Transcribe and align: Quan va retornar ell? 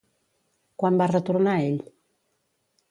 Quan 0.83 0.97
va 1.03 1.09
retornar 1.11 1.57
ell? 1.67 1.79